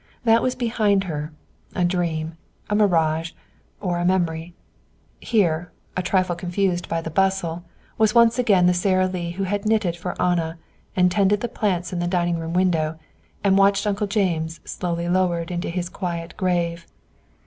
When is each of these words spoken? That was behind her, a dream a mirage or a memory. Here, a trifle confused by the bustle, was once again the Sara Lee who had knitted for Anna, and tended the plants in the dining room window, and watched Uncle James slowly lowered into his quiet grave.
That 0.23 0.41
was 0.41 0.55
behind 0.55 1.03
her, 1.03 1.31
a 1.75 1.85
dream 1.85 2.35
a 2.71 2.73
mirage 2.75 3.33
or 3.79 3.99
a 3.99 4.03
memory. 4.03 4.55
Here, 5.19 5.71
a 5.95 6.01
trifle 6.01 6.35
confused 6.35 6.89
by 6.89 7.01
the 7.01 7.11
bustle, 7.11 7.65
was 7.99 8.15
once 8.15 8.39
again 8.39 8.65
the 8.65 8.73
Sara 8.73 9.05
Lee 9.05 9.33
who 9.33 9.43
had 9.43 9.67
knitted 9.67 9.95
for 9.95 10.19
Anna, 10.19 10.57
and 10.95 11.11
tended 11.11 11.41
the 11.41 11.47
plants 11.47 11.93
in 11.93 11.99
the 11.99 12.07
dining 12.07 12.39
room 12.39 12.53
window, 12.53 12.97
and 13.43 13.59
watched 13.59 13.85
Uncle 13.85 14.07
James 14.07 14.59
slowly 14.65 15.07
lowered 15.07 15.51
into 15.51 15.69
his 15.69 15.87
quiet 15.87 16.35
grave. 16.35 16.87